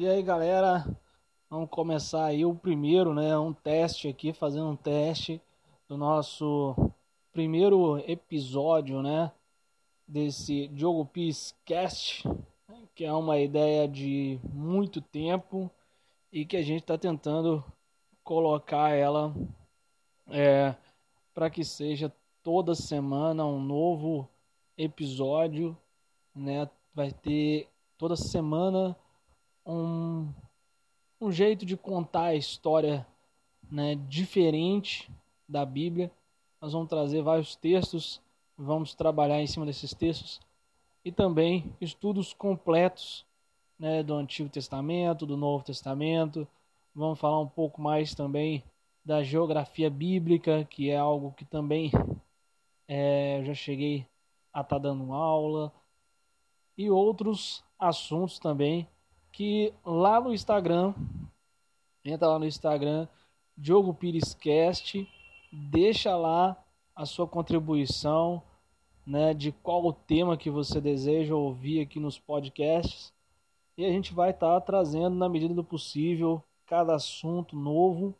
E 0.00 0.08
aí, 0.08 0.22
galera, 0.22 0.86
vamos 1.50 1.68
começar 1.68 2.24
aí 2.24 2.42
o 2.42 2.54
primeiro, 2.54 3.12
né, 3.12 3.36
um 3.36 3.52
teste 3.52 4.08
aqui, 4.08 4.32
fazendo 4.32 4.70
um 4.70 4.74
teste 4.74 5.42
do 5.86 5.98
nosso 5.98 6.74
primeiro 7.34 7.98
episódio, 8.10 9.02
né, 9.02 9.30
desse 10.08 10.68
Diogo 10.68 11.04
Peace 11.04 11.52
Cast, 11.66 12.26
que 12.94 13.04
é 13.04 13.12
uma 13.12 13.38
ideia 13.38 13.86
de 13.86 14.40
muito 14.42 15.02
tempo 15.02 15.70
e 16.32 16.46
que 16.46 16.56
a 16.56 16.62
gente 16.62 16.80
está 16.80 16.96
tentando 16.96 17.62
colocar 18.24 18.92
ela 18.96 19.34
é, 20.30 20.74
para 21.34 21.50
que 21.50 21.62
seja 21.62 22.10
toda 22.42 22.74
semana 22.74 23.44
um 23.44 23.60
novo 23.60 24.26
episódio, 24.78 25.76
né? 26.34 26.66
Vai 26.94 27.12
ter 27.12 27.68
toda 27.98 28.16
semana 28.16 28.96
um, 29.70 30.28
um 31.20 31.30
jeito 31.30 31.64
de 31.64 31.76
contar 31.76 32.24
a 32.24 32.34
história 32.34 33.06
né, 33.70 33.94
diferente 34.08 35.10
da 35.48 35.64
Bíblia. 35.64 36.10
Nós 36.60 36.72
vamos 36.72 36.88
trazer 36.88 37.22
vários 37.22 37.54
textos, 37.54 38.20
vamos 38.58 38.94
trabalhar 38.94 39.40
em 39.40 39.46
cima 39.46 39.64
desses 39.64 39.94
textos 39.94 40.40
e 41.04 41.12
também 41.12 41.72
estudos 41.80 42.32
completos 42.32 43.24
né, 43.78 44.02
do 44.02 44.14
Antigo 44.14 44.48
Testamento, 44.48 45.24
do 45.24 45.36
Novo 45.36 45.64
Testamento. 45.64 46.46
Vamos 46.94 47.18
falar 47.18 47.38
um 47.38 47.48
pouco 47.48 47.80
mais 47.80 48.14
também 48.14 48.64
da 49.04 49.22
geografia 49.22 49.88
bíblica, 49.88 50.64
que 50.64 50.90
é 50.90 50.96
algo 50.96 51.32
que 51.32 51.44
também 51.44 51.90
é, 52.88 53.38
eu 53.38 53.44
já 53.46 53.54
cheguei 53.54 54.06
a 54.52 54.60
estar 54.60 54.76
tá 54.76 54.78
dando 54.78 55.12
aula, 55.12 55.72
e 56.76 56.90
outros 56.90 57.62
assuntos 57.78 58.38
também 58.38 58.86
que 59.32 59.72
lá 59.84 60.20
no 60.20 60.32
Instagram, 60.32 60.94
entra 62.04 62.28
lá 62.28 62.38
no 62.38 62.46
Instagram, 62.46 63.08
Diogo 63.56 63.94
Pires 63.94 64.34
Cast, 64.34 65.08
deixa 65.52 66.16
lá 66.16 66.56
a 66.94 67.04
sua 67.06 67.26
contribuição, 67.26 68.42
né, 69.06 69.34
de 69.34 69.52
qual 69.52 69.84
o 69.84 69.92
tema 69.92 70.36
que 70.36 70.50
você 70.50 70.80
deseja 70.80 71.34
ouvir 71.34 71.80
aqui 71.80 71.98
nos 71.98 72.18
podcasts. 72.18 73.12
E 73.76 73.84
a 73.84 73.88
gente 73.88 74.12
vai 74.12 74.30
estar 74.30 74.54
tá 74.54 74.60
trazendo 74.60 75.16
na 75.16 75.28
medida 75.28 75.54
do 75.54 75.64
possível 75.64 76.42
cada 76.66 76.94
assunto 76.94 77.56
novo 77.56 78.14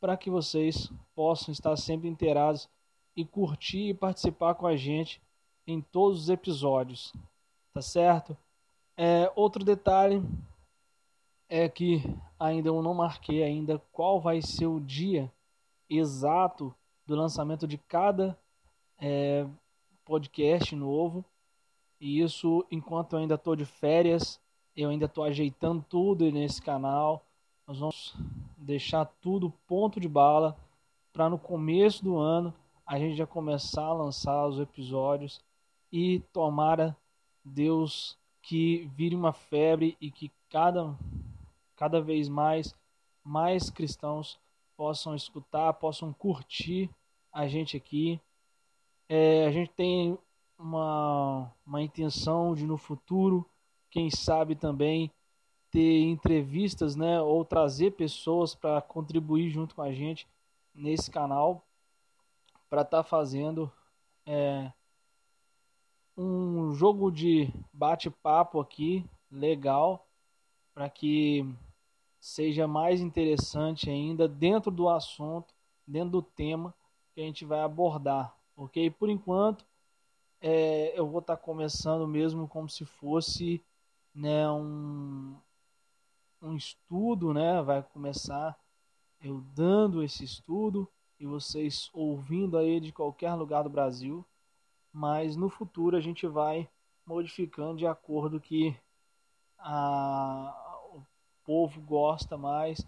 para 0.00 0.16
que 0.16 0.30
vocês 0.30 0.90
possam 1.14 1.52
estar 1.52 1.76
sempre 1.76 2.08
inteirados 2.08 2.68
e 3.16 3.24
curtir 3.24 3.90
e 3.90 3.94
participar 3.94 4.54
com 4.54 4.66
a 4.66 4.76
gente 4.76 5.20
em 5.66 5.80
todos 5.80 6.22
os 6.22 6.28
episódios, 6.30 7.12
tá 7.72 7.82
certo? 7.82 8.36
É, 8.96 9.30
outro 9.34 9.64
detalhe 9.64 10.22
é 11.50 11.68
que 11.68 12.02
ainda 12.38 12.68
eu 12.68 12.80
não 12.80 12.94
marquei 12.94 13.42
ainda 13.42 13.82
qual 13.90 14.20
vai 14.20 14.40
ser 14.40 14.66
o 14.66 14.78
dia 14.78 15.30
exato 15.88 16.72
do 17.04 17.16
lançamento 17.16 17.66
de 17.66 17.76
cada 17.76 18.38
é, 19.00 19.44
podcast 20.04 20.74
novo. 20.76 21.24
E 22.00 22.20
isso 22.20 22.64
enquanto 22.70 23.14
eu 23.14 23.18
ainda 23.18 23.34
estou 23.34 23.56
de 23.56 23.64
férias, 23.64 24.40
eu 24.76 24.90
ainda 24.90 25.06
estou 25.06 25.24
ajeitando 25.24 25.84
tudo 25.88 26.30
nesse 26.30 26.62
canal. 26.62 27.26
Nós 27.66 27.80
vamos 27.80 28.14
deixar 28.56 29.04
tudo 29.20 29.52
ponto 29.66 29.98
de 29.98 30.08
bala 30.08 30.56
para 31.12 31.28
no 31.28 31.38
começo 31.38 32.04
do 32.04 32.16
ano 32.16 32.54
a 32.86 32.96
gente 32.98 33.16
já 33.16 33.26
começar 33.26 33.84
a 33.84 33.92
lançar 33.92 34.46
os 34.46 34.60
episódios 34.60 35.40
e 35.92 36.20
tomara 36.32 36.96
Deus 37.44 38.16
que 38.42 38.88
vire 38.94 39.16
uma 39.16 39.32
febre 39.32 39.96
e 40.00 40.10
que 40.10 40.30
cada 40.48 40.96
cada 41.80 41.98
vez 41.98 42.28
mais, 42.28 42.74
mais 43.24 43.70
cristãos 43.70 44.38
possam 44.76 45.14
escutar, 45.16 45.72
possam 45.72 46.12
curtir 46.12 46.90
a 47.32 47.48
gente 47.48 47.74
aqui. 47.74 48.20
É, 49.08 49.46
a 49.46 49.50
gente 49.50 49.70
tem 49.70 50.18
uma, 50.58 51.50
uma 51.66 51.80
intenção 51.80 52.54
de 52.54 52.66
no 52.66 52.76
futuro, 52.76 53.48
quem 53.90 54.10
sabe 54.10 54.54
também 54.54 55.10
ter 55.70 56.02
entrevistas, 56.02 56.96
né, 56.96 57.18
ou 57.22 57.46
trazer 57.46 57.92
pessoas 57.92 58.54
para 58.54 58.82
contribuir 58.82 59.48
junto 59.48 59.74
com 59.74 59.80
a 59.80 59.90
gente 59.90 60.28
nesse 60.74 61.10
canal 61.10 61.64
para 62.68 62.82
estar 62.82 62.98
tá 62.98 63.08
fazendo 63.08 63.72
é, 64.26 64.70
um 66.14 66.74
jogo 66.74 67.10
de 67.10 67.50
bate-papo 67.72 68.60
aqui 68.60 69.02
legal 69.30 70.06
para 70.74 70.90
que 70.90 71.46
seja 72.20 72.68
mais 72.68 73.00
interessante 73.00 73.88
ainda 73.88 74.28
dentro 74.28 74.70
do 74.70 74.88
assunto, 74.88 75.54
dentro 75.86 76.10
do 76.10 76.22
tema 76.22 76.74
que 77.14 77.20
a 77.20 77.24
gente 77.24 77.44
vai 77.44 77.60
abordar, 77.60 78.36
ok? 78.56 78.90
Por 78.90 79.08
enquanto, 79.08 79.64
é, 80.40 80.92
eu 80.98 81.08
vou 81.08 81.20
estar 81.20 81.36
tá 81.36 81.42
começando 81.42 82.06
mesmo 82.06 82.46
como 82.46 82.68
se 82.68 82.84
fosse 82.84 83.62
né, 84.14 84.48
um, 84.50 85.34
um 86.42 86.54
estudo, 86.54 87.32
né? 87.32 87.62
Vai 87.62 87.82
começar 87.82 88.58
eu 89.22 89.42
dando 89.54 90.02
esse 90.02 90.24
estudo 90.24 90.88
e 91.18 91.26
vocês 91.26 91.90
ouvindo 91.92 92.56
aí 92.56 92.80
de 92.80 92.92
qualquer 92.92 93.34
lugar 93.34 93.62
do 93.62 93.68
Brasil, 93.68 94.24
mas 94.92 95.36
no 95.36 95.50
futuro 95.50 95.96
a 95.96 96.00
gente 96.00 96.26
vai 96.26 96.68
modificando 97.04 97.76
de 97.76 97.86
acordo 97.86 98.40
que 98.40 98.74
a, 99.58 100.69
povo 101.44 101.80
gosta 101.80 102.36
mais, 102.36 102.80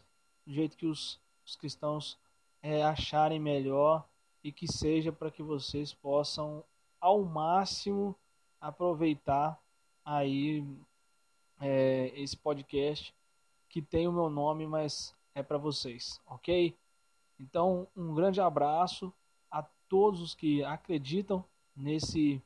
do 0.46 0.52
jeito 0.52 0.76
que 0.76 0.86
os, 0.86 1.20
os 1.44 1.56
cristãos 1.56 2.18
é, 2.62 2.82
acharem 2.82 3.40
melhor 3.40 4.06
e 4.42 4.52
que 4.52 4.66
seja 4.66 5.12
para 5.12 5.30
que 5.30 5.42
vocês 5.42 5.92
possam 5.92 6.64
ao 7.00 7.24
máximo 7.24 8.14
aproveitar 8.60 9.60
aí 10.04 10.64
é, 11.60 12.12
esse 12.14 12.36
podcast 12.36 13.14
que 13.68 13.80
tem 13.80 14.06
o 14.06 14.12
meu 14.12 14.28
nome, 14.28 14.66
mas 14.66 15.14
é 15.34 15.42
para 15.42 15.58
vocês, 15.58 16.20
ok? 16.26 16.76
Então, 17.38 17.88
um 17.96 18.14
grande 18.14 18.40
abraço 18.40 19.12
a 19.50 19.62
todos 19.88 20.20
os 20.20 20.34
que 20.34 20.62
acreditam 20.62 21.44
nesse, 21.74 22.40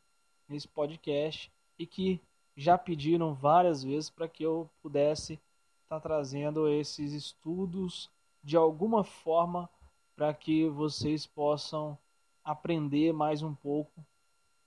nesse 0.49 0.69
podcast 0.69 1.51
e 1.79 1.87
que 1.87 2.21
já 2.57 2.79
pediram 2.79 3.35
várias 3.35 3.83
vezes 3.83 4.09
para 4.09 4.29
que 4.29 4.43
eu 4.43 4.71
pudesse 4.81 5.39
está 5.87 6.01
trazendo 6.01 6.69
esses 6.69 7.13
estudos 7.13 8.11
de 8.43 8.57
alguma 8.57 9.05
forma 9.05 9.71
para 10.17 10.35
que 10.35 10.69
vocês 10.69 11.27
possam 11.27 11.97
aprender 12.43 13.13
mais 13.13 13.41
um 13.41 13.55
pouco 13.55 14.05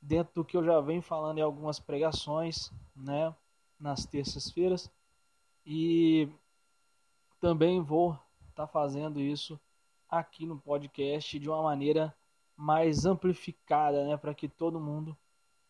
dentro 0.01 0.33
do 0.35 0.45
que 0.45 0.55
eu 0.55 0.63
já 0.63 0.79
venho 0.79 1.01
falando 1.01 1.37
em 1.37 1.41
algumas 1.41 1.77
pregações, 1.77 2.71
né, 2.95 3.35
nas 3.77 4.05
terças-feiras. 4.05 4.89
E 5.65 6.29
também 7.41 7.81
vou 7.81 8.13
estar 8.49 8.65
tá 8.65 8.67
fazendo 8.67 9.19
isso 9.19 9.59
aqui 10.07 10.45
no 10.45 10.57
podcast 10.57 11.37
de 11.37 11.49
uma 11.49 11.61
maneira 11.61 12.15
mais 12.55 13.05
amplificada, 13.05 14.07
né, 14.07 14.15
para 14.15 14.33
que 14.33 14.47
todo 14.47 14.79
mundo 14.79 15.17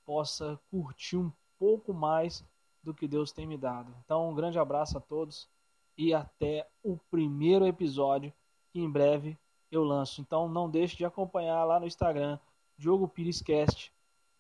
possa 0.06 0.60
curtir 0.70 1.18
um 1.18 1.32
pouco 1.58 1.92
mais 1.92 2.46
do 2.84 2.94
que 2.94 3.08
Deus 3.08 3.32
tem 3.32 3.46
me 3.46 3.58
dado. 3.58 3.94
Então, 4.04 4.30
um 4.30 4.36
grande 4.36 4.58
abraço 4.58 4.98
a 4.98 5.02
todos 5.02 5.50
e 5.98 6.14
até 6.14 6.68
o 6.84 6.98
primeiro 7.10 7.66
episódio 7.68 8.34
que 8.72 8.80
em 8.80 8.90
breve 8.90 9.38
eu 9.72 9.84
lanço. 9.84 10.22
Então, 10.22 10.48
não 10.48 10.70
deixe 10.70 10.96
de 10.96 11.06
acompanhar 11.06 11.64
lá 11.66 11.80
no 11.80 11.88
Instagram, 11.88 12.40
Diogo 12.78 13.08
Pires 13.08 13.42
Cast, 13.42 13.94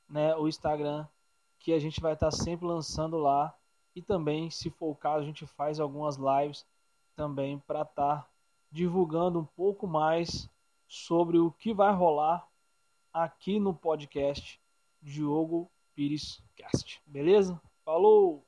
né, 0.08 0.36
o 0.36 0.48
Instagram 0.48 1.06
que 1.60 1.74
a 1.74 1.80
gente 1.80 2.00
vai 2.00 2.14
estar 2.14 2.32
sempre 2.32 2.66
lançando 2.66 3.18
lá 3.18 3.54
e 3.96 4.02
também, 4.02 4.50
se 4.50 4.70
for 4.70 4.92
o 4.92 4.96
caso, 4.96 5.24
a 5.24 5.26
gente 5.26 5.46
faz 5.46 5.80
algumas 5.80 6.16
lives 6.16 6.66
também 7.16 7.60
para 7.60 7.81
estar 7.81 8.30
divulgando 8.72 9.40
um 9.40 9.46
pouco 9.46 9.86
mais 9.86 10.50
sobre 10.88 11.38
o 11.38 11.52
que 11.52 11.74
vai 11.74 11.94
rolar 11.94 12.48
aqui 13.12 13.60
no 13.60 13.74
podcast 13.74 14.60
Diogo 15.02 15.69
Pires 15.94 16.42
Cast. 16.56 17.02
Beleza? 17.06 17.60
Falou! 17.89 18.45